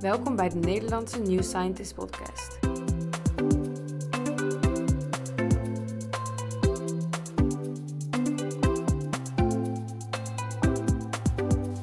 [0.00, 2.58] Welkom bij de Nederlandse New Scientist podcast.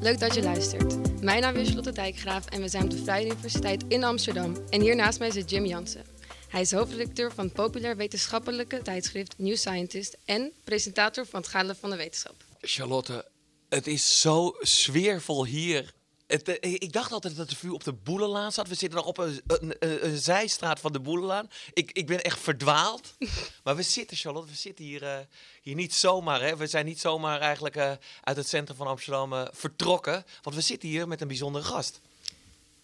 [0.02, 1.22] Leuk dat je luistert.
[1.22, 4.58] Mijn naam is Charlotte Dijkgraaf en we zijn op de Vrije Universiteit in Amsterdam.
[4.70, 6.04] En hier naast mij zit Jim Jansen.
[6.50, 11.76] Hij is hoofdredacteur van het populair wetenschappelijke tijdschrift New Scientist en presentator van het Gala
[11.76, 12.36] van de Wetenschap.
[12.62, 13.28] Charlotte,
[13.70, 15.98] het is zo sfeervol hier.
[16.30, 18.68] Het, eh, ik dacht altijd dat de vuur op de Boelenlaan zat.
[18.68, 21.50] We zitten nog op een, een, een, een zijstraat van de Boelenlaan.
[21.74, 23.16] Ik, ik ben echt verdwaald.
[23.64, 25.18] maar we zitten, Charlotte, we zitten hier, eh,
[25.62, 26.42] hier niet zomaar.
[26.42, 26.58] Hè.
[26.58, 27.92] We zijn niet zomaar eigenlijk eh,
[28.24, 30.26] uit het centrum van Amsterdam eh, vertrokken.
[30.42, 32.02] Want we zitten hier met een bijzondere gast.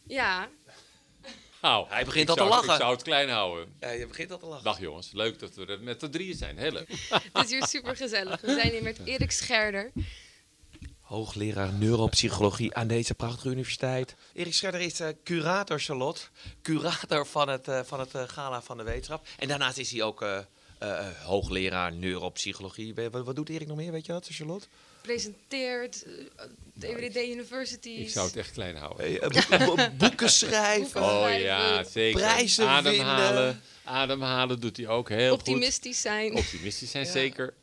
[0.08, 0.50] Ja,
[1.62, 2.74] Nou, Hij begint al te lachen.
[2.74, 3.74] Ik zou het klein houden.
[3.80, 4.64] Ja, je begint al te lachen.
[4.64, 6.58] Dag jongens, leuk dat we er met de drieën zijn.
[6.58, 6.90] Heel leuk.
[7.34, 8.42] het is hier super gezellig.
[8.42, 9.92] We zijn hier met Erik Scherder.
[11.06, 14.16] Hoogleraar neuropsychologie aan deze prachtige universiteit.
[14.34, 16.22] Erik Scherder is eh, curator, Charlotte.
[16.62, 19.28] Curator van het, eh, van het eh, Gala van de Wetenschap.
[19.40, 22.94] En daarnaast is hij ook eh, eh, eh, hoogleraar neuropsychologie.
[23.12, 24.68] Wat, doet Erik nog meer, weet je dat, Charlotte?
[25.02, 26.06] Presenteert
[26.74, 28.00] de EWD Universities.
[28.00, 29.20] Ik zou het echt klein houden.
[29.20, 31.02] Bo- bo- boeken schrijven.
[31.04, 32.20] Oh ja, zeker.
[32.22, 33.36] Prijzen Ademhalen.
[33.36, 33.62] winnen.
[33.84, 36.30] Ademhalen doet hij ook heel Optimistisch zijn.
[36.32, 36.40] goed.
[36.40, 37.12] Optimistisch zijn, Ja.
[37.12, 37.54] zeker.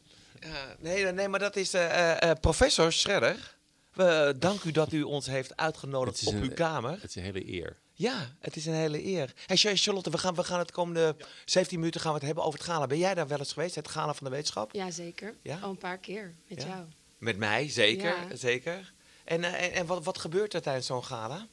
[0.43, 3.55] Ja, nee, nee, maar dat is eh, eh, eh, professor Scherder.
[3.93, 6.91] We dank u dat u ons heeft uitgenodigd op een- uw kamer.
[6.91, 7.77] Het is een hele eer.
[7.95, 9.33] Ja, het is een hele eer.
[9.47, 12.45] Hey, Char- Charlotte, we gaan, we gaan het komende 17 minuten gaan we het hebben
[12.45, 12.87] over het gala.
[12.87, 14.73] Ben jij daar wel eens geweest, het gala van de wetenschap?
[14.73, 15.35] Ja, zeker.
[15.43, 15.59] Ja?
[15.63, 16.69] Al een paar keer met Ja?
[16.69, 16.85] jou.
[17.19, 18.09] Met mij, zeker.
[18.29, 18.37] Ja.
[18.37, 18.93] zeker.
[19.25, 21.47] En, eh, en, en wat, wat gebeurt er tijdens zo'n gala?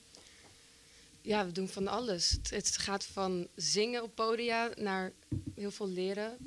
[1.21, 2.29] Ja, we doen van alles.
[2.29, 5.11] Het, het gaat van zingen op podia naar
[5.55, 6.37] heel veel leren.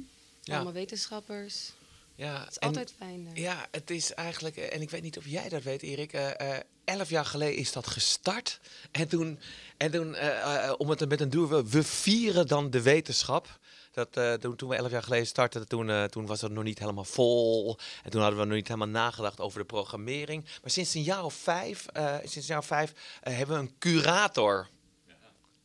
[0.43, 0.55] Ja.
[0.55, 1.73] Allemaal wetenschappers.
[2.15, 3.25] Ja, Het is en- altijd fijn.
[3.25, 3.39] daar.
[3.39, 6.13] Ja, het is eigenlijk, eh, en ik weet niet of jij dat weet, Erik.
[6.13, 8.61] eh, eh, elf jaar geleden is dat gestart.
[8.91, 9.39] En toen,
[9.77, 13.59] en toen eh, eh, om het met een duur, we, vieren dan de wetenschap.
[13.93, 16.65] Dat, eh, toen, toen we elf jaar geleden startten, toen, eh, toen was het nog
[16.65, 17.79] niet helemaal vol.
[18.05, 20.45] En toen hadden we nog niet helemaal nagedacht over de programmering.
[20.63, 22.93] Maar sinds een jaar of vijf, eh, sinds een jaar of vijf
[23.23, 24.69] eh, hebben we een curator.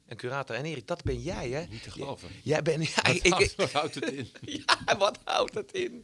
[0.07, 0.55] Een curator.
[0.55, 1.65] En Erik, dat ben jij, hè?
[1.69, 2.29] Niet te geloven.
[2.43, 2.87] Jij bent...
[2.87, 4.27] Ja, Wat ik, houdt- wat houdt het in?
[4.65, 6.03] ja, wat houdt het in?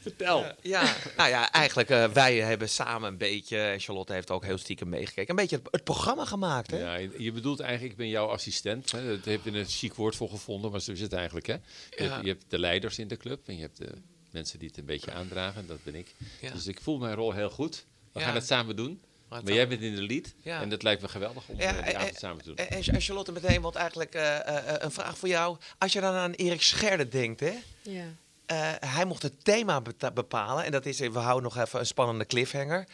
[0.00, 0.44] Vertel.
[0.62, 4.58] Ja, nou ja, eigenlijk uh, wij hebben samen een beetje, en Charlotte heeft ook heel
[4.58, 6.70] stiekem meegekeken, een beetje het, het programma gemaakt.
[6.70, 6.78] Hè?
[6.78, 8.90] Ja, je bedoelt eigenlijk, ik ben jouw assistent.
[8.92, 9.06] Hè?
[9.16, 11.46] Dat heb je een chic woord voor gevonden, maar zo is het eigenlijk.
[11.46, 11.52] Hè?
[11.52, 11.60] Je,
[11.96, 12.04] Ja.
[12.10, 13.90] hebt, je hebt de leiders in de club en je hebt de
[14.30, 15.66] mensen die het een beetje aandragen.
[15.66, 16.14] Dat ben ik.
[16.40, 16.50] Ja.
[16.52, 17.84] Dus ik voel mijn rol heel goed.
[18.12, 19.00] We gaan het samen doen.
[19.28, 20.32] Maar Maar jij bent in de lead.
[20.42, 20.60] Ja.
[20.60, 22.56] En dat lijkt me geweldig om Ja, eh, die en- avond samen te doen.
[22.66, 25.56] En, en Charlotte meteen, want eigenlijk eh, eh, een vraag voor jou.
[25.78, 27.54] Als je dan aan Erik Scherder denkt, hè?
[27.82, 28.04] Ja.
[28.46, 29.82] eh, hij mocht het thema
[30.14, 30.64] bepalen.
[30.64, 32.86] En dat is, we houden nog even een spannende cliffhanger.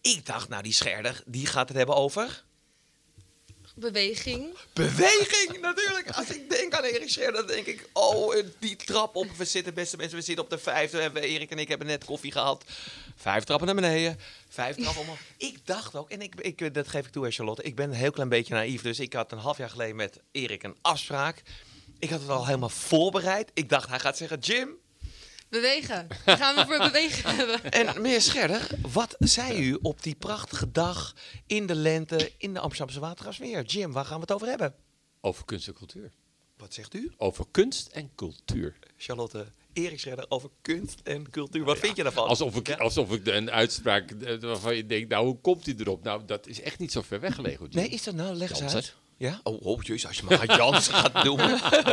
[0.00, 2.44] Ik dacht, nou die Scherder, die gaat het hebben over...
[3.74, 4.46] Beweging.
[4.72, 6.10] Beweging, natuurlijk.
[6.10, 9.26] Als ik denk aan Erik Scherder, dan denk ik, oh, eh, die trap op.
[9.36, 10.96] We zitten, beste mensen, we zitten op de vijfde.
[10.96, 12.64] We hebben- Erik en ik hebben net koffie gehad.
[13.16, 14.18] Vijf trappen naar beneden,
[14.48, 15.18] vijf trappen omhoog.
[15.36, 17.62] Ik dacht ook, en ik, ik, dat geef ik toe, Charlotte.
[17.62, 18.82] Ik ben een heel klein beetje naïef.
[18.82, 21.42] Dus ik had een half jaar geleden met Erik een afspraak.
[21.98, 23.50] Ik had het al helemaal voorbereid.
[23.54, 24.68] Ik dacht, hij gaat zeggen, Jim.
[25.48, 26.06] Bewegen.
[26.24, 27.72] Dan gaan we voor bewegen hebben.
[27.72, 31.14] En meneer Scherder, wat zei u op die prachtige dag
[31.46, 33.62] in de lente in de Amsterdamse Watergasmeer?
[33.64, 34.74] Jim, waar gaan we het over hebben?
[35.20, 36.10] Over kunst en cultuur.
[36.56, 37.12] Wat zegt u?
[37.16, 38.76] Over kunst en cultuur.
[38.96, 41.64] Charlotte, Erik Scherder over kunst en cultuur.
[41.64, 42.28] Wat vind je daarvan?
[42.28, 42.74] Alsof ik, Ja.
[42.76, 46.02] alsof ik een uitspraak eh, waarvan je denkt, nou hoe komt hij erop?
[46.04, 47.68] Nou, dat is echt niet zo ver weggelegen.
[47.70, 48.34] Nee, is dat nou?
[48.34, 48.94] Leg eens uit.
[49.16, 49.40] Ja?
[49.42, 51.38] Oh, oh jezus, als je maar Jans gaat doen.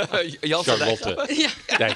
[0.50, 1.90] Jans Charlotte Ja.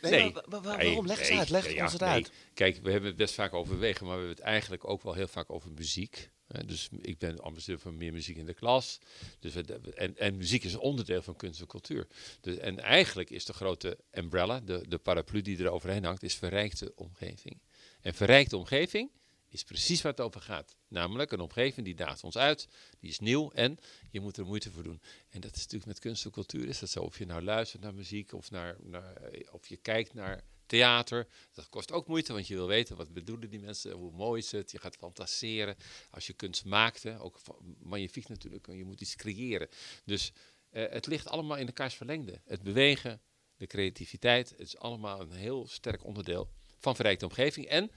[0.00, 1.06] Nee, maar waarom?
[1.06, 1.50] Leg eens nee, uit.
[1.50, 2.30] Leg ja, ons het uit.
[2.54, 5.14] Kijk, we hebben het best vaak over bewegen, maar we hebben het eigenlijk ook wel
[5.14, 6.30] heel vaak over muziek.
[6.66, 8.98] Dus ik ben ambassadeur van meer muziek in de klas.
[9.38, 12.06] Dus we, en, en muziek is een onderdeel van kunst en cultuur.
[12.40, 16.34] Dus, en eigenlijk is de grote umbrella, de, de paraplu die er overheen hangt, is
[16.34, 17.60] verrijkte omgeving.
[18.00, 19.10] En verrijkte omgeving
[19.52, 20.76] is precies waar het over gaat.
[20.88, 22.68] Namelijk een omgeving die daagt ons uit,
[23.00, 23.78] die is nieuw en
[24.10, 25.00] je moet er moeite voor doen.
[25.28, 27.00] En dat is natuurlijk met kunst en cultuur is dat zo.
[27.00, 31.26] Of je nou luistert naar muziek of, naar, naar, of je kijkt naar theater.
[31.52, 34.52] Dat kost ook moeite, want je wil weten wat bedoelen die mensen, hoe mooi is
[34.52, 34.70] het.
[34.70, 35.76] Je gaat fantaseren.
[36.10, 37.40] Als je kunst maakt, hè, ook
[37.78, 39.68] magnifiek natuurlijk, je moet iets creëren.
[40.04, 40.32] Dus
[40.70, 42.40] eh, het ligt allemaal in elkaars verlengde.
[42.44, 43.20] Het bewegen,
[43.56, 47.66] de creativiteit, het is allemaal een heel sterk onderdeel van verrijkte omgeving.
[47.66, 47.90] En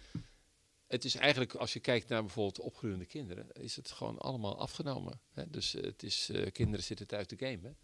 [0.94, 5.22] het is eigenlijk, als je kijkt naar bijvoorbeeld opgroeiende kinderen, is het gewoon allemaal afgenomen.
[5.32, 5.50] Hè?
[5.50, 7.78] Dus eh, het is, eh, kinderen zitten thuis te gamen.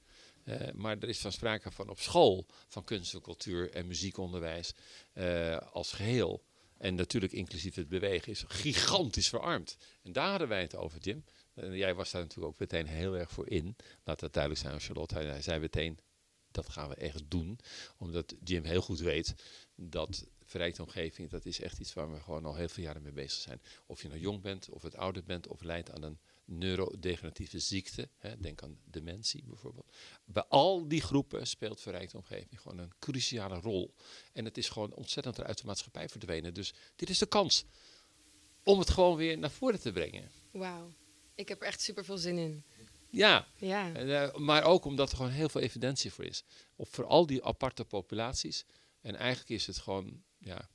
[0.44, 4.73] Eh, maar er is van sprake van op school, van kunst en cultuur en muziekonderwijs
[5.71, 6.44] als geheel,
[6.77, 9.77] En natuurlijk inclusief het bewegen is gigantisch verarmd.
[10.03, 11.23] En daar hadden wij het over, Jim.
[11.53, 13.75] En jij was daar natuurlijk ook meteen heel erg voor in.
[14.03, 15.15] Laat dat duidelijk zijn Charlotte.
[15.15, 16.00] Hij zei meteen,
[16.51, 17.59] dat gaan we echt doen.
[17.97, 19.35] Omdat Jim heel goed weet
[19.75, 23.12] dat verrijkte omgeving, dat is echt iets waar we gewoon al heel veel jaren mee
[23.12, 23.62] bezig zijn.
[23.86, 28.10] Of je nou jong bent, of het ouder bent, of lijdt aan een neurodegeneratieve ziekte.
[28.18, 29.96] Hè, denk aan dementie bijvoorbeeld.
[30.25, 33.94] Bij al die groepen speelt verrijkte omgeving gewoon een cruciale rol.
[34.34, 36.54] En het is gewoon ontzettend eruit de maatschappij verdwenen.
[36.54, 37.66] Dus dit is de kans
[38.63, 40.31] om het gewoon weer naar voren te brengen.
[40.51, 40.94] Wauw.
[41.36, 42.63] Ik heb er echt super veel zin in.
[43.10, 43.94] Ja, Ja.
[43.94, 46.44] eh, maar ook omdat er gewoon heel veel evidentie voor is.
[46.75, 48.66] Op voor al die aparte populaties.
[49.01, 50.69] En eigenlijk is het gewoon, ja,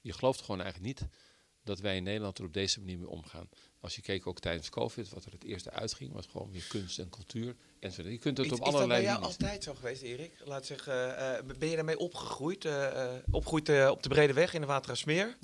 [0.00, 1.08] je gelooft gewoon eigenlijk niet
[1.64, 3.48] dat wij in Nederland er op deze manier mee omgaan.
[3.80, 6.98] Als je keek ook tijdens COVID, wat er het eerste uitging, was gewoon weer kunst
[6.98, 7.56] en cultuur.
[7.80, 8.02] En zo.
[8.02, 10.32] Je kunt het Is, op is dat allerlei bij jou altijd zo geweest, Erik?
[10.44, 12.64] Laat zeggen, eh, ben je daarmee opgegroeid?
[12.64, 15.36] eh, eh, opgegroeid eh, op de Brede Weg in de Waterasmeer?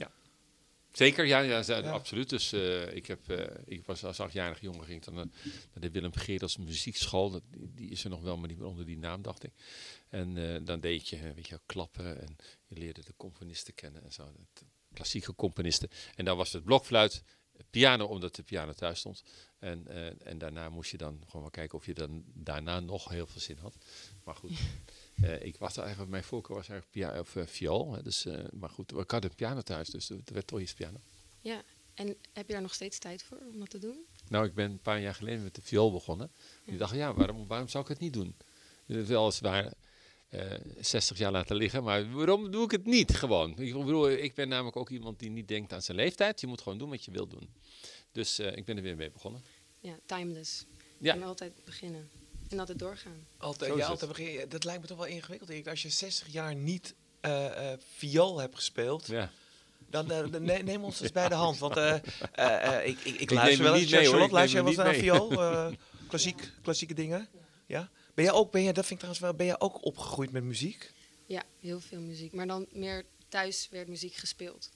[0.99, 2.29] Zeker, ja, ja, absoluut.
[2.29, 5.25] Dus eh, ik, heb, eh, ik was als achtjarige jongen ging ik dan eh,
[5.73, 7.31] naar de Willem Gerels muziekschool.
[7.31, 9.53] Dat, die, is er nog wel, maar niet meer onder die naam, dacht ik.
[10.09, 12.37] En dan deed je, weet je, wel, klappen en
[12.67, 14.33] je leerde de componisten kennen en zo.
[14.53, 14.65] De
[14.95, 15.89] klassieke componisten.
[16.15, 17.23] En dan was het blokfluit,
[17.71, 19.23] piano, omdat de piano thuis stond.
[19.59, 19.87] En,
[20.25, 23.41] en daarna moest je dan gewoon maar kijken of je dan daarna nog heel veel
[23.41, 23.77] zin had.
[24.25, 24.53] Maar goed,
[25.23, 27.93] eh, ik was eigenlijk, mijn voorkeur was eigenlijk pia of, eh, viool.
[27.93, 30.75] Hè, dus, eh, maar goed, ik had een piano thuis, dus het werd toch iets
[30.75, 30.99] piano.
[31.41, 31.63] ja.
[31.95, 34.05] En heb je daar nog steeds tijd voor om dat te doen?
[34.29, 36.31] Nou, ik ben een paar jaar geleden met de viool begonnen.
[36.65, 38.37] Ik dacht, ja, waarom, waarom zou ik het niet doen?
[38.87, 39.73] Weliswaar
[40.29, 43.51] eh 60 jaar laten liggen, maar waarom doe ik het niet gewoon?
[43.51, 46.41] Ik bedoel, ik ben namelijk ook iemand die niet denkt aan zijn leeftijd.
[46.41, 47.49] Je moet gewoon doen wat je wilt doen.
[48.13, 49.43] Dus ik ben er weer mee begonnen.
[49.81, 50.65] Ja, timeless.
[50.99, 51.15] Ja.
[51.15, 52.09] En altijd beginnen.
[52.49, 53.27] En altijd doorgaan.
[53.39, 55.69] Altijd, ja, altijd begin, dat lijkt me toch wel ingewikkeld, Erik.
[55.69, 59.31] Als je 60 jaar niet eh, eh, viool hebt gespeeld, Ja.
[59.91, 61.59] dan eh, ne- neem ons eens bij de hand.
[61.59, 62.01] Want eh, eh,
[62.77, 63.91] eh, ik, ik, ik luister wel eens.
[63.93, 65.33] Charlotte, Ik luister jij wel eens naar viool?
[65.43, 65.73] Eh,
[66.09, 67.29] klassiek, klassieke dingen?
[67.67, 67.91] Ja?
[68.15, 70.43] Ben jij ook, ben jij, dat vind ik trouwens wel, ben jij ook opgegroeid met
[70.43, 70.93] muziek?
[71.27, 72.33] Ja, heel veel muziek.
[72.33, 74.71] Maar dan meer thuis werd muziek gespeeld.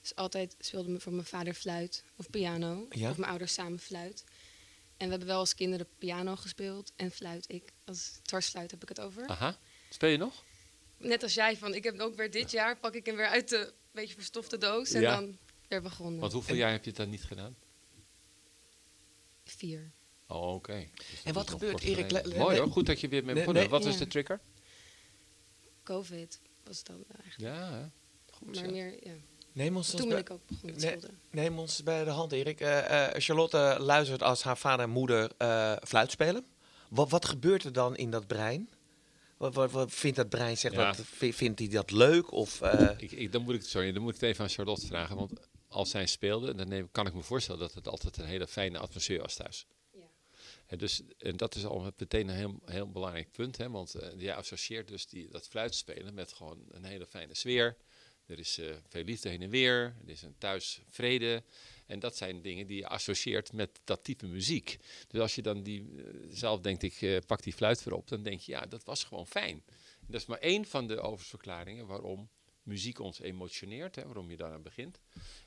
[0.00, 2.86] Dus altijd speelde me voor mijn vader fluit of piano.
[2.90, 3.10] Ja.
[3.10, 4.24] Of mijn ouders samen fluit.
[4.96, 7.44] En we hebben wel als kinderen piano gespeeld en fluit.
[7.48, 9.26] Ik, als dwarsfluit heb ik het over.
[9.26, 9.56] Aha.
[9.90, 10.44] Speel je nog?
[10.96, 13.48] Net als jij, van ik heb ook weer dit jaar, pak ik hem weer uit
[13.48, 14.92] de beetje verstofte doos.
[14.92, 15.16] En Ja.
[15.16, 15.38] dan
[15.68, 16.20] weer begonnen.
[16.20, 17.56] Want hoeveel jaar heb je het dan niet gedaan?
[19.44, 19.90] Vier.
[20.26, 20.88] Oh, oké.
[20.94, 23.70] Dus En wat gebeurt, Erik, Mooi hoor, goed dat je weer mee begonnen nee.
[23.70, 23.88] Wat ja.
[23.88, 24.40] is de trigger?
[25.82, 27.54] Covid was het dan eigenlijk.
[27.54, 27.86] Ja, hè?
[28.30, 28.70] goed maar zo.
[28.70, 29.14] meer, ja.
[29.54, 30.90] Neem ons, eens Toen bij, ben ik ook begonnen met Nee.
[30.90, 31.18] schilderen.
[31.30, 32.60] neem ons bij de hand, Erik.
[32.60, 36.44] Eh, eh, Charlotte luistert als haar vader en moeder eh, fluit spelen.
[36.88, 38.68] Wat, wat gebeurt er dan in dat brein?
[39.36, 40.56] Wat, wat, wat vindt dat brein?
[40.56, 40.94] Zeg, Ja.
[41.18, 42.32] vindt hij dat leuk?
[42.32, 44.86] Of, eh, Ik, ik, dan, moet ik, sorry, dan moet ik het even aan Charlotte
[44.86, 45.16] vragen.
[45.16, 45.32] Want
[45.68, 48.78] als zij speelde, dan neem, kan ik me voorstellen dat het altijd een hele fijne
[48.78, 49.66] atmosfeer was thuis.
[49.92, 50.00] Ja.
[50.66, 53.56] En, dus, en dat is al meteen een heel, heel belangrijk punt.
[53.56, 57.76] Hè, want eh je associeert dus die, dat fluitspelen met gewoon een hele fijne sfeer.
[58.26, 59.96] Er is eh, veel liefde heen en weer.
[60.04, 61.42] Er is een thuis vrede.
[61.86, 64.78] En dat zijn dingen die je associeert met dat type muziek.
[65.08, 68.08] Dus als je dan die, eh, zelf denkt, ik eh, pak die fluit weer op,
[68.08, 69.62] dan denk je, ja, dat was gewoon fijn.
[70.06, 72.28] Dat is maar één van de oververklaringen waarom
[72.62, 75.00] muziek ons emotioneert, hè, waarom je daaraan begint.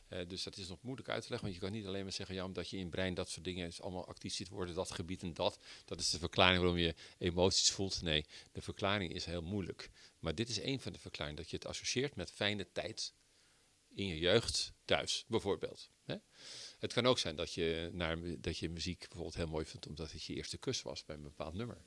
[0.07, 2.12] Eh, dus dat is nog moeilijk uit te leggen, want je kan niet alleen maar
[2.12, 4.91] zeggen, ja, omdat je in brein dat soort dingen is allemaal actief ziet worden, dat
[4.91, 5.60] gebied en dat.
[5.86, 8.01] Dat is de verklaring waarom je emoties voelt.
[8.01, 9.89] Nee, de verklaring is heel moeilijk.
[10.20, 13.13] Maar dit is één van de verklaringen, dat je het associeert met fijne tijd
[13.93, 15.89] in je jeugd thuis, bijvoorbeeld.
[16.05, 16.15] Hè?
[16.79, 20.12] Het kan ook zijn dat je, naar, dat je muziek bijvoorbeeld heel mooi vindt, omdat
[20.12, 21.77] het je eerste kus was bij een bepaald nummer.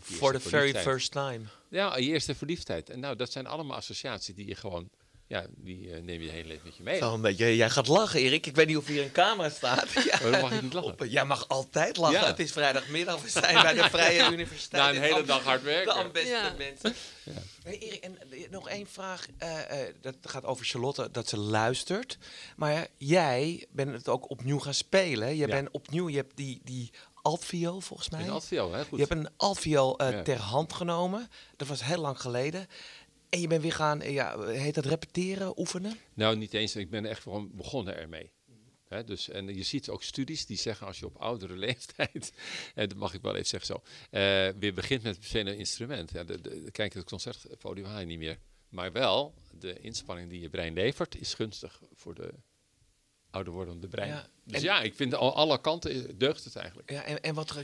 [0.00, 1.44] For the very first time.
[1.70, 2.90] Ja, je eerste verliefdheid.
[2.90, 4.90] En nou, dat zijn allemaal associaties die je gewoon,
[5.28, 6.98] ja, die eh, neem je heel leven met je mee.
[6.98, 8.46] Zo een beetje, jij gaat lachen, Erik.
[8.46, 9.86] Ik weet niet of hier een camera staat.
[10.04, 10.18] Ja.
[10.22, 10.90] Waarom mag ik niet lachen?
[10.92, 12.20] Op- jij mag altijd lachen.
[12.20, 12.26] Ja.
[12.26, 13.22] Het is vrijdagmiddag.
[13.22, 14.82] We zijn bij de Vrije Universiteit.
[14.82, 16.04] Na een hele dag hard werken.
[16.04, 16.54] De beste Ja.
[16.58, 16.94] mensen.
[17.62, 19.26] Hey, Erik, en eh, nog één vraag.
[19.38, 22.18] eh, eh, dat gaat over Charlotte, dat ze luistert.
[22.56, 25.28] Maar jij bent het ook opnieuw gaan spelen.
[25.28, 25.46] Je Ja.
[25.46, 26.90] bent opnieuw, je hebt die, die
[27.22, 28.22] altviool volgens mij.
[28.22, 28.84] In Altvio, hè?
[28.84, 28.98] Goed.
[28.98, 30.22] Je hebt een altviool eh, Ja.
[30.22, 31.30] ter hand genomen.
[31.56, 32.66] Dat was heel lang geleden.
[33.28, 35.98] En je bent weer gaan, eh, ja, heet dat repeteren, oefenen?
[36.14, 36.76] Nou, niet eens.
[36.76, 38.30] Ik ben echt gewoon begonnen ermee.
[39.04, 42.32] Dus, en je ziet ook studies die zeggen als je op oudere leeftijd,
[42.74, 46.10] en dat mag ik wel even zeggen zo, eh, weer begint met een instrument.
[46.12, 48.38] Ja, de, de, kijk, het concertpodium haal je niet meer.
[48.68, 52.34] Maar wel, de inspanning die je brein levert is gunstig voor de
[53.30, 54.08] ouder wordende brein.
[54.08, 56.90] Ja, Dus ja, ik vind al alle kanten deugt het eigenlijk.
[56.90, 57.54] Ja, en, en wat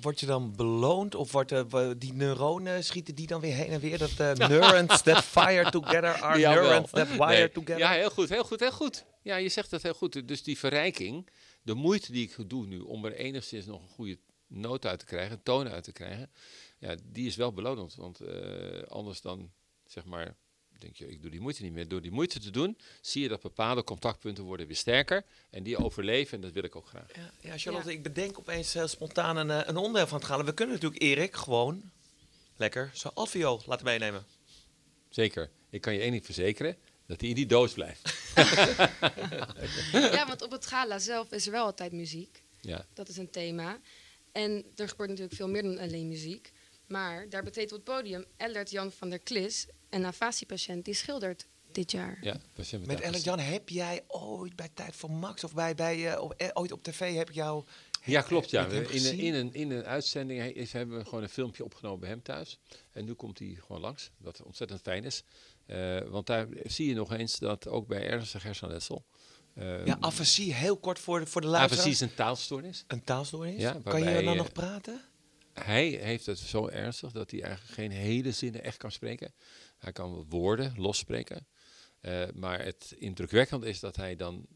[0.00, 1.14] word je dan beloond?
[1.14, 3.98] Of wordt eh, die neuronen schieten die dan weer heen en weer?
[3.98, 6.62] Dat eh, neurons that fire together are Jawel.
[6.62, 7.78] neurons that wire Nee, together.
[7.78, 9.04] Ja, heel goed, heel goed, heel goed.
[9.22, 10.28] Ja, je zegt dat heel goed.
[10.28, 11.28] Dus die verrijking,
[11.62, 15.04] de moeite die ik doe nu om er enigszins nog een goede noot uit te
[15.04, 16.30] krijgen, een toon uit te krijgen,
[16.78, 17.94] ja, die is wel belonend.
[17.94, 19.50] Want eh, anders dan,
[19.84, 20.36] zeg maar,
[20.82, 21.88] denk je, ik doe die moeite niet meer.
[21.88, 25.76] Door die moeite te doen, zie je dat bepaalde contactpunten worden weer sterker en die
[25.76, 27.06] overleven en dat wil ik ook graag.
[27.16, 27.94] Ja, ja, Charlotte, Ja.
[27.96, 30.46] ik bedenk opeens heel spontaan een, eh, een onderdeel van het halen.
[30.46, 31.90] We kunnen natuurlijk Erik gewoon
[32.56, 34.24] lekker zo'n altviool laten meenemen.
[35.08, 35.50] Zeker.
[35.70, 38.14] Ik kan je één ding verzekeren, dat hij in die doos blijft.
[39.92, 42.42] Ja, want op het gala zelf is er wel altijd muziek.
[42.60, 42.86] Ja.
[42.94, 43.80] Dat is een thema.
[44.32, 46.52] En er gebeurt natuurlijk veel meer dan alleen muziek.
[46.86, 51.46] Maar daar betreedt op het podium Ellert Jan van der Klis, een afasiepatiënt die schildert
[51.72, 52.18] dit jaar.
[52.20, 55.74] Ja, patiënt Met met Ellen Jan, heb jij ooit bij Tijd voor Max of bij,
[55.74, 57.64] bij, eh, eh, ooit op tv heb ik jou...
[58.04, 58.50] Ja, klopt.
[58.50, 58.66] Ja.
[58.66, 62.08] In, een, in, een, in een uitzending is, hebben we gewoon een filmpje opgenomen bij
[62.08, 62.58] hem thuis.
[62.92, 65.24] En nu komt hij gewoon langs, wat ontzettend fijn is.
[65.66, 69.04] Eh, want daar zie je nog eens dat ook bij ernstig hersenletsel...
[69.54, 71.78] eh, Ja, afasie, heel kort voor de, voor de luisteraar.
[71.78, 72.84] afasie is een taalstoornis.
[72.86, 73.60] Een taalstoornis?
[73.60, 75.00] Ja, kan je dan nog praten?
[75.52, 79.32] Hij heeft het zo ernstig dat hij eigenlijk geen hele zinnen echt kan spreken.
[79.82, 81.46] Hij kan wel woorden losspreken.
[82.00, 84.46] Eh, maar het indrukwekkende is dat hij dan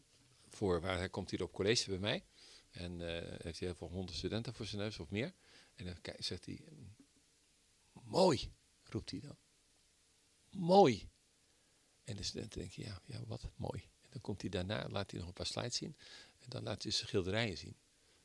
[0.49, 2.25] voor, waar hij komt hier op college bij mij.
[2.71, 5.33] En eh, heeft hij heel veel honderd studenten voor zijn neus of meer.
[5.75, 6.63] En dan zegt hij,
[8.03, 8.51] mooi,
[8.83, 9.37] roept hij dan.
[10.49, 11.09] Mooi.
[12.03, 13.81] En de studenten denken, ja, ja, wat mooi.
[13.81, 15.95] En dan komt hij daarna, laat hij nog een paar slides zien.
[16.39, 17.77] En dan laat hij zijn schilderijen zien.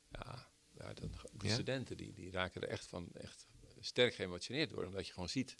[0.08, 1.52] Ja, ja dan, de Ja?
[1.52, 3.46] studenten die, die raken er echt van echt
[3.80, 4.84] sterk geëmotioneerd door.
[4.84, 5.54] Omdat je gewoon ziet,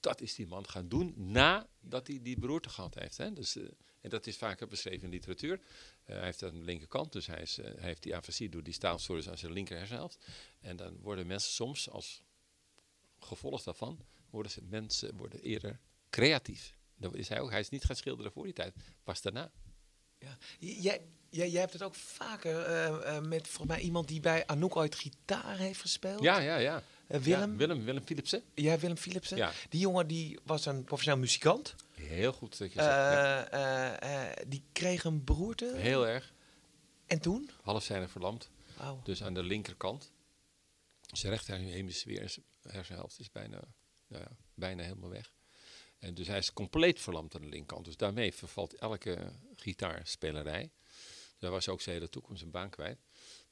[0.00, 3.16] dat is die man gaan doen nadat hij die beroerte gehad heeft.
[3.16, 3.32] Hè?
[3.32, 3.64] Dus, eh,
[4.00, 5.60] en dat is vaker beschreven in literatuur.
[6.04, 8.62] Eh, hij heeft aan de linkerkant, dus hij, is, eh, hij heeft die afasie door
[8.62, 10.18] die staalstoornis aan zijn linker hersenhelft.
[10.60, 12.22] En dan worden mensen soms, als
[13.18, 16.76] gevolg daarvan, worden ze, mensen worden eerder creatief.
[16.96, 17.50] Dat is hij ook.
[17.50, 18.74] Hij is niet gaan schilderen voor die tijd,
[19.04, 19.50] pas daarna.
[20.18, 20.38] Ja.
[20.58, 22.54] Jij, jij, jij hebt het ook vaker
[23.28, 26.22] met volgens mij iemand die bij Anouk ooit gitaar heeft gespeeld.
[26.22, 26.82] Ja, ja, ja.
[27.08, 27.50] Eh, Willem.
[27.50, 28.42] Ja, Willem, Willem Philipsen.
[28.54, 29.36] Jij, Willem Philipsen.
[29.36, 29.52] Ja.
[29.68, 31.74] Die jongen die was een professioneel muzikant.
[31.94, 32.86] Heel goed dat je zegt.
[32.90, 33.46] ja.
[33.50, 35.72] Eh, eh, eh, die kreeg een beroerte.
[35.76, 36.32] Heel erg.
[37.06, 37.50] En toen?
[37.62, 38.48] Halfzijdig verlamd.
[38.76, 39.00] Wauw.
[39.04, 40.12] Dus aan de linkerkant.
[41.12, 43.60] Zijn rechter hemisfeer, is- hersenhelft is bijna,
[44.06, 45.32] nou ja, bijna helemaal weg.
[45.98, 47.84] En dus hij is compleet verlamd aan de linkerkant.
[47.84, 50.70] Dus daarmee vervalt elke gitaarspelerij.
[51.38, 52.98] Daar was ook zijn hele toekomst zijn baan kwijt.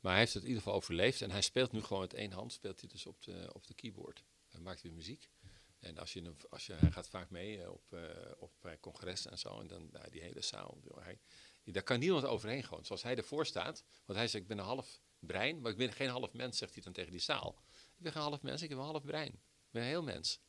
[0.07, 1.23] Maar hij heeft het in ieder geval overleefd.
[1.23, 2.53] En hij speelt nu gewoon met één hand.
[2.53, 4.25] Speelt hij dus op de, op de keyboard.
[4.49, 5.31] Hij maakt weer muziek.
[5.79, 8.73] En als je, hem- als je, hij gaat vaak mee eh, op, eh, op eh,
[8.81, 9.61] congressen en zo.
[9.61, 10.79] En dan nou, die hele zaal.
[10.95, 11.21] Hij,
[11.65, 12.85] daar kan niemand overheen gewoon.
[12.85, 13.85] Zoals hij ervoor staat.
[14.05, 15.61] Want hij zegt, ik ben een half brein.
[15.61, 17.63] Maar ik ben geen half mens, zegt hij dan tegen die zaal.
[17.97, 19.33] Ik ben geen half mens, ik heb een half brein.
[19.33, 20.41] Ik ben een heel mens.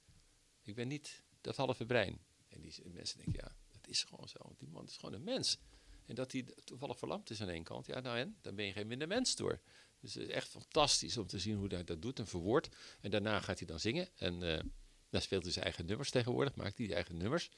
[0.62, 2.26] Ik ben niet dat halve brein.
[2.48, 4.56] En die mensen denken, ja, dat is gewoon zo.
[4.58, 5.58] Die man is gewoon een mens.
[6.08, 7.86] En dat hij toevallig verlamd is aan één kant.
[7.86, 8.38] Ja, nou en?
[8.42, 9.60] Dan ben je geen minder mens door.
[10.00, 12.70] Dus het is echt fantastisch om te zien hoe hij dat doet en verwoordt.
[13.02, 14.10] En daarna gaat hij dan zingen.
[14.16, 14.60] En eh
[15.10, 16.56] dan speelt hij zijn eigen nummers tegenwoordig.
[16.56, 17.50] Maakt hij zijn eigen nummers.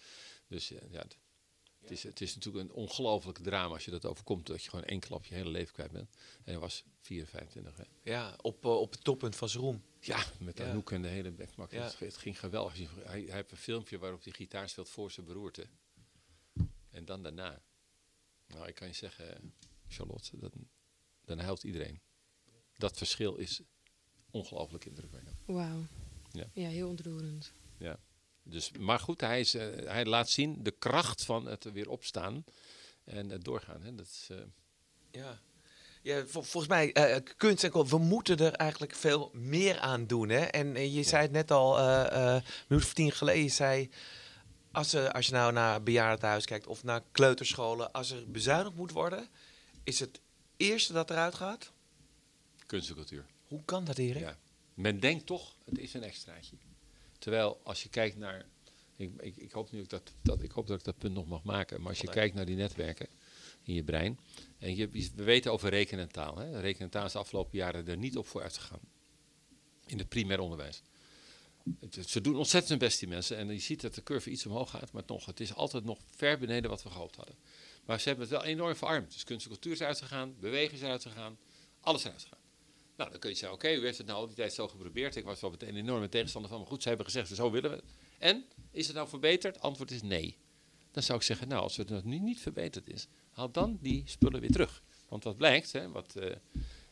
[0.47, 1.05] Dus eh, ja,
[1.79, 4.47] het, is, het is natuurlijk een ongelooflijk drama als je dat overkomt.
[4.47, 6.09] Dat je gewoon één klap je hele leven kwijt bent.
[6.37, 7.77] En hij was 4, 25.
[7.77, 7.83] Hè.
[8.03, 9.83] Ja, op, eh, op het toppunt van zijn roem.
[9.99, 10.69] Ja, met Ja.
[10.69, 11.71] Anouk en de hele backmak.
[11.71, 11.83] Ja.
[11.83, 12.73] Het, het ging geweldig.
[12.73, 15.67] Hij, hij heeft een filmpje waarop hij gitaar speelt voor zijn beroerte.
[16.89, 17.61] En dan daarna.
[18.53, 19.53] Nou, ik kan je zeggen,
[19.87, 20.53] Charlotte, dat,
[21.25, 22.01] dan huilt iedereen.
[22.77, 23.61] Dat verschil is
[24.31, 25.35] ongelooflijk indrukwekkend.
[25.45, 25.85] Wauw.
[26.31, 26.45] Ja.
[26.53, 27.53] ja, heel ontroerend.
[28.43, 32.43] Dus, maar goed, hij, is, eh, hij laat zien de kracht van het weer opstaan
[33.03, 33.81] en het doorgaan.
[33.81, 33.95] Hè.
[33.95, 34.37] Dat is, eh,
[35.11, 35.39] Ja.
[36.01, 40.29] Ja, vol- volgens mij, eh, kunst en we moeten er eigenlijk veel meer aan doen.
[40.29, 40.39] Hè?
[40.45, 43.49] En eh, je zei het net al, eh eh, een minuut of tien geleden, je
[43.49, 43.89] zei...
[44.71, 47.91] Als, als je nou naar bejaardentehuis kijkt of naar kleuterscholen...
[47.91, 49.27] als er bezuinigd moet worden,
[49.83, 50.19] is het
[50.57, 51.71] eerste dat eruit gaat...
[52.65, 53.25] kunst en cultuur.
[53.47, 54.21] Hoe kan dat, Erik?
[54.21, 54.37] Ja.
[54.73, 56.55] Men denkt toch, het is een extraatje.
[57.19, 58.45] Terwijl als je kijkt naar.
[58.95, 61.43] Ik, ik, ik, hoop nu dat, dat, ik hoop dat ik dat punt nog mag
[61.43, 61.79] maken.
[61.79, 63.07] Maar als je kijkt naar die netwerken
[63.63, 64.19] in je brein.
[64.57, 66.37] En je, we weten over rekenen en taal.
[66.37, 66.59] Hè.
[66.59, 68.79] Rekenen en taal is de afgelopen jaren er niet op vooruit gegaan.
[69.85, 70.81] In het primair onderwijs.
[72.05, 73.37] Ze doen ontzettend hun best, die mensen.
[73.37, 74.91] En je ziet dat de curve iets omhoog gaat.
[74.91, 77.35] Maar nog, het is altijd nog ver beneden wat we gehoopt hadden.
[77.85, 79.13] Maar ze hebben het wel enorm verarmd.
[79.13, 80.35] Dus kunst en cultuur is uitgegaan.
[80.39, 81.37] Bewegen is uitgegaan.
[81.81, 82.39] Alles is uitgegaan.
[82.99, 85.15] Nou, dan kun je zeggen, oké, u heeft het nou al die tijd zo geprobeerd.
[85.15, 87.69] Ik was wel meteen een enorme tegenstander van, maar goed, ze hebben gezegd, zo willen
[87.69, 87.85] we het.
[88.17, 89.59] En, is het nou verbeterd?
[89.59, 90.37] Antwoord is nee.
[90.91, 94.39] Dan zou ik zeggen, nou, als het nog niet, verbeterd is, haal dan die spullen
[94.39, 94.83] weer terug.
[95.07, 96.35] Want wat blijkt, hè, wat eh,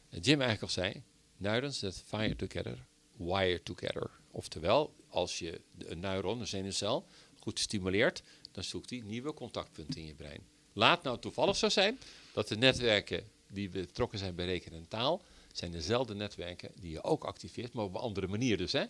[0.10, 1.04] Jim eigenlijk al zei,
[1.38, 2.86] neurons that fire together,
[3.18, 4.10] wire together.
[4.38, 7.06] Oftewel, als je een neuron, een zenuwcel,
[7.40, 10.42] goed stimuleert, dan zoekt hij nieuwe contactpunten in je brein.
[10.74, 12.00] Laat nou toevallig zo zijn
[12.34, 17.04] dat de netwerken die betrokken zijn bij rekenen en taal, zijn dezelfde netwerken die je
[17.04, 18.72] ook activeert, maar op een andere manier dus.
[18.72, 18.86] Hè?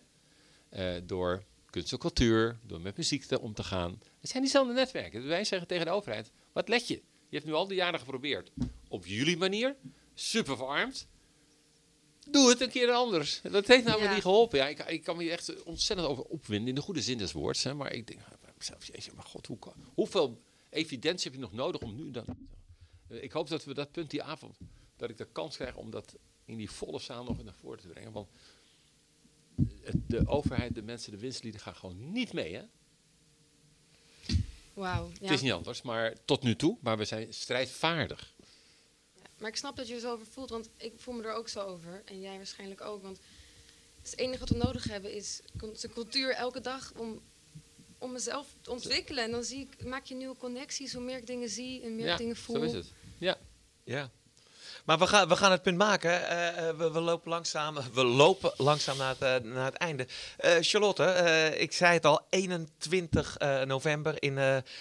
[0.70, 4.01] Eh, door kunst en cultuur, door met muziek te, om te gaan.
[4.20, 5.20] Het zijn diezelfde netwerken.
[5.20, 7.01] Dus wij zeggen tegen de overheid, wat let je?
[7.30, 8.51] Je hebt nu al die jaren geprobeerd.
[8.88, 9.75] Op jullie manier,
[10.13, 11.08] super verarmd.
[12.31, 13.41] Doe het een keer anders.
[13.51, 14.13] Dat heeft namelijk Ja.
[14.13, 14.57] niet geholpen.
[14.60, 17.31] Ja, ik, ik kan me hier echt ontzettend over opwinden, in de goede zin des
[17.31, 17.63] woords.
[17.63, 21.46] Hè, maar ik denk bij mezelf, jeetje, maar god, hoe kan, hoeveel evidentie heb je
[21.46, 22.25] nog nodig om nu dan...
[23.07, 24.57] Eh, ik hoop dat we dat punt die avond,
[24.98, 26.15] dat ik de kans krijg om dat
[26.46, 28.12] in die volle zaal nog naar voren te brengen.
[28.12, 28.29] Want
[29.81, 32.53] het- de overheid, de mensen, de winstlieden gaan gewoon niet mee.
[32.55, 32.63] Hè?
[34.74, 35.07] Wauw.
[35.10, 35.31] Het Ja.
[35.31, 36.77] is niet anders, maar tot nu toe.
[36.81, 38.34] Maar we zijn strijdvaardig.
[39.38, 41.50] Maar ik snap dat je er zo over voelt, want ik voel me er ook
[41.50, 42.01] zo over.
[42.06, 43.01] En jij waarschijnlijk ook.
[43.01, 43.20] Want
[44.01, 47.22] het enige wat we nodig hebben is onze cultuur elke dag om,
[47.98, 49.24] om mezelf te ontwikkelen.
[49.24, 50.94] En dan zie ik, maak je nieuwe connecties.
[50.94, 52.56] Hoe meer ik dingen zie en meer ja, ik dingen voel.
[52.56, 52.94] zo is het.
[53.17, 53.38] Ja.
[53.84, 54.12] Ja.
[54.86, 56.27] Maar we gaan, we gaan het punt maken.
[56.27, 60.07] Eh, eh, we, we lopen langzaam, we lopen langzaam naar het, eh, naar het einde.
[60.62, 61.03] Charlotte,
[61.57, 64.38] ik zei het al, 21 eh, november in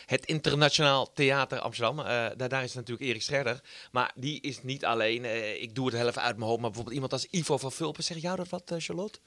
[0.06, 1.96] het Internationaal Theater Amsterdam.
[1.96, 3.60] Daar, daar is natuurlijk Erik Scherder.
[3.92, 5.24] Maar die is niet alleen.
[5.62, 6.60] Ik doe het heel even uit mijn hoofd.
[6.60, 8.04] Maar bijvoorbeeld iemand als Ivo van Vulpen.
[8.04, 9.18] Zeg jou dat wat, Charlotte?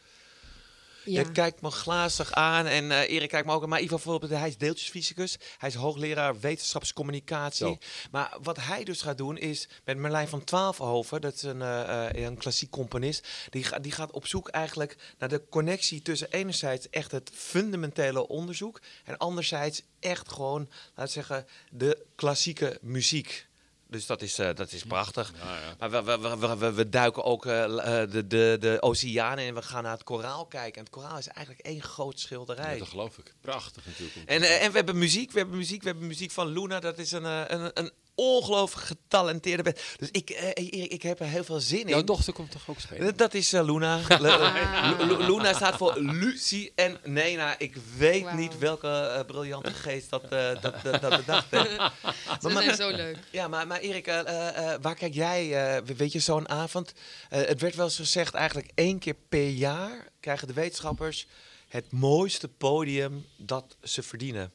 [1.12, 1.20] Ja.
[1.20, 3.70] Je kijkt me glazig aan en eh, Erik kijkt me ook aan.
[3.70, 5.38] Maar Ivo bijvoorbeeld, hij is deeltjesfysicus.
[5.58, 7.66] Hij is hoogleraar wetenschapscommunicatie.
[7.68, 7.78] Zo.
[8.12, 12.08] Maar wat hij dus gaat doen is met Merlijn van Twaalfhoven, dat is een, eh,
[12.25, 16.89] een klassiek componist, die, ga- die gaat op zoek eigenlijk naar de connectie tussen enerzijds
[16.89, 23.48] echt het fundamentele onderzoek en anderzijds echt gewoon, laten we zeggen, de klassieke muziek.
[23.89, 25.34] Dus dat is, eh, dat is prachtig.
[25.79, 27.63] Maar we, we, we, we, we- we duiken ook eh,
[28.12, 30.74] de, de, de oceanen en we gaan naar het koraal kijken.
[30.77, 32.74] En het koraal is eigenlijk één groot schilderij.
[32.74, 33.34] Ja, dat geloof ik.
[33.41, 34.29] Prachtig natuurlijk.
[34.29, 36.79] En, en we hebben muziek, we hebben muziek, we hebben muziek van Luna.
[36.79, 39.79] Dat is een, een, een ongelooflijk getalenteerde band.
[39.97, 42.05] Dus ik, eh, Erik, ik heb er heel veel zin Jouw in.
[42.05, 43.07] dochter komt toch ook spelen?
[43.07, 43.99] Eh, Dat is eh, Luna.
[45.27, 47.55] Luna staat voor Lucie en Nena.
[47.60, 48.36] Ik weet Wauw.
[48.36, 50.29] niet welke eh, briljante geest dat, eh,
[50.62, 51.75] dat, dat, dat bedacht heeft.
[52.41, 53.17] Ze zijn zo leuk.
[53.32, 56.93] Ja, maar, maar Erik, eh, eh, eh, waar kijk jij, eh, weet je, zo'n avond?
[57.29, 61.27] Eh, het werd wel eens gezegd, eigenlijk één keer per jaar krijgen de wetenschappers
[61.67, 64.51] het mooiste podium dat ze verdienen.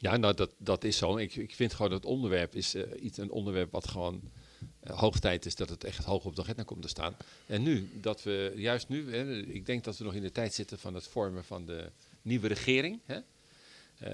[0.00, 1.16] Ja, nou, dat, dat is zo.
[1.16, 4.20] Ik, ik vind gewoon dat onderwerp is eh, iets, een onderwerp wat gewoon
[4.80, 7.16] eh, hoog tijd is dat het echt hoog op de agenda komt te staan.
[7.46, 10.54] En nu, dat we juist nu, hè, ik denk dat we nog in de tijd
[10.54, 11.90] zitten van het vormen van de
[12.22, 13.00] nieuwe regering.
[13.06, 13.18] Hè?
[13.98, 14.10] Eh,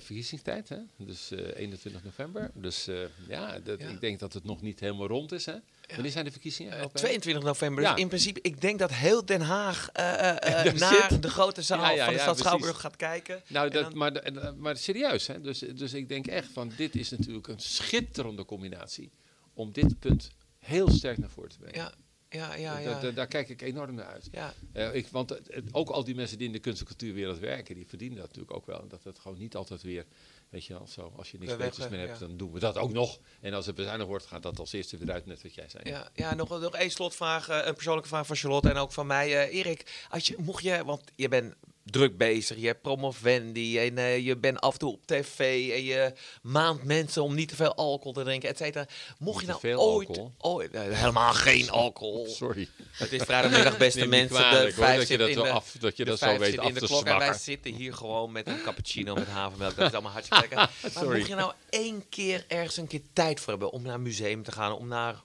[0.00, 0.76] verkiezingstijd, hè?
[0.96, 2.50] dus eh, 21 november.
[2.54, 2.96] Dus eh,
[3.28, 3.88] ja, dat, Ja.
[3.88, 5.46] ik denk dat het nog niet helemaal rond is.
[5.46, 5.54] Hè?
[5.94, 6.72] Wanneer zijn de verkiezingen?
[6.72, 6.90] Eh, mei?
[6.92, 7.82] 22 november.
[7.84, 7.92] Ja.
[7.92, 11.22] Dus in principe, ik denk dat heel Den Haag eh, eh, eh, Daar naar zit.
[11.22, 12.38] de grote zaal Ja, van de stad.
[12.38, 13.42] Schouwburg gaat kijken.
[13.48, 15.40] Nou, dat, maar, eh, maar serieus, hè?
[15.40, 19.10] Dus, dus ik denk echt van dit is natuurlijk een schitterende combinatie
[19.54, 21.92] om dit punt heel sterk naar voren te brengen.
[22.36, 23.00] Ja, ja, ja, Da- ja.
[23.00, 24.28] da- daar kijk ik enorm naar uit.
[24.32, 24.52] ja.
[24.72, 27.74] Eh, ik, want het- ook al die mensen die in de kunst- en cultuurwereld werken,
[27.74, 28.88] die verdienen dat natuurlijk ook wel.
[28.88, 30.04] Dat het gewoon niet altijd weer,
[30.48, 32.92] weet je wel, zo, als je niks beters meer hebt, dan doen we dat ook
[32.92, 33.18] nog.
[33.40, 35.82] En als het bezuinigd wordt, gaat dat als eerste weer uit, net wat jij zei.
[35.88, 39.06] Ja, ja nog, nog één slotvraag, eh, een persoonlijke vraag van Charlotte en ook van
[39.06, 39.26] mij.
[39.46, 41.54] Eh, Erik, als je, mocht je, want je bent
[41.90, 45.38] druk bezig, je hebt promovendi en eh, je bent af en toe op tv
[45.72, 48.86] en je maand mensen om niet te veel alcohol te drinken, et cetera.
[49.18, 50.32] Mocht je nou veel ooit, alcohol?
[50.38, 52.26] ooit eh, helemaal geen alcohol.
[52.36, 52.68] Sorry.
[52.92, 54.36] Het is vrijdagmiddag, beste mensen.
[54.36, 56.74] kwalijk, de vijf dat je dat af- dat je dat zo weet zit af in
[56.74, 59.76] de te klok en wij zitten hier gewoon met een cappuccino met havermelk.
[59.76, 60.70] Dat is allemaal hartstikke lekker.
[60.82, 61.16] Maar Sorry.
[61.16, 64.42] mocht je nou één keer ergens een keer tijd voor hebben om naar een museum
[64.42, 65.24] te gaan, om naar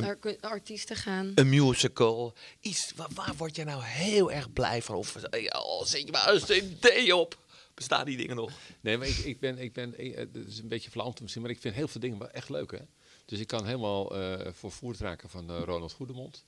[0.00, 1.32] Naar artiesten gaan.
[1.34, 2.34] een musical.
[2.60, 4.94] Iets, waar, waar word je nou heel erg blij van?
[4.94, 7.38] Of eh, oh, zet je maar een cd op.
[7.74, 8.52] Bestaan die dingen nog?
[8.80, 11.42] Nee, maar ik, ik ben, ik ben, eh, het is een beetje flauw te misschien,
[11.42, 12.78] maar ik vind heel veel dingen wel echt leuk, hè.
[13.24, 16.44] Dus ik kan helemaal eh vervoerd raken van eh, Ronald Goedemond.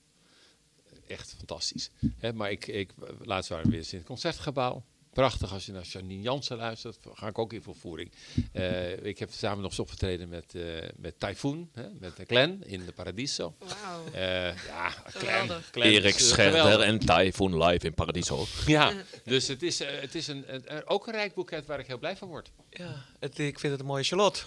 [1.07, 1.91] Echt fantastisch.
[2.19, 4.85] Hè, maar ik, ik, laatst waren we weer eens in het Concertgebouw.
[5.19, 6.99] Prachtig als je naar Janine Jansen luistert.
[7.13, 8.13] Ga ik ook in vervoering.
[8.53, 10.63] Eh, ik heb samen nog eens opgetreden met, eh
[10.97, 13.55] met Typhoon, hè, met Glenn in de Paradiso.
[13.59, 14.05] Wauw.
[14.13, 15.69] Eh, ja, Glenn, Geweldig.
[15.73, 16.87] Glenn is, eh, geweldig.
[16.87, 18.47] en Typhoon live in Paradiso.
[18.67, 18.93] Ja,
[19.25, 22.17] dus het is, het is een, een- ook een rijk boeket waar ik heel blij
[22.17, 22.51] van word.
[22.71, 24.41] Ja, het, ik vind het een mooie Charlotte.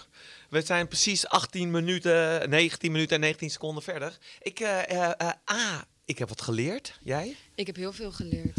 [0.48, 4.18] We zijn precies 18 minuten, 19 minuten en 19 seconden verder.
[4.42, 6.98] Ik, eh, eh, eh, A, ik heb wat geleerd.
[7.02, 7.36] Jij?
[7.54, 8.58] Ik heb heel veel geleerd.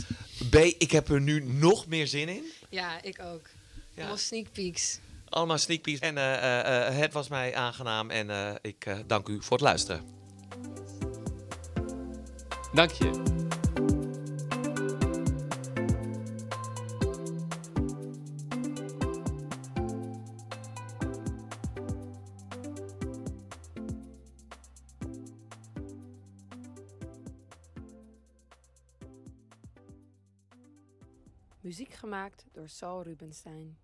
[0.49, 2.43] B, ik heb er nu nog meer zin in.
[2.69, 3.49] Ja, ik ook.
[3.93, 3.99] Ja.
[4.01, 4.99] Allemaal sneak peeks.
[5.29, 5.99] Allemaal sneak peeks.
[5.99, 9.57] En eh, eh, eh, het was mij aangenaam en eh, ik eh, dank u voor
[9.57, 10.01] het luisteren.
[12.73, 13.42] Dank je.
[32.53, 33.77] Door Saul Rubenstein.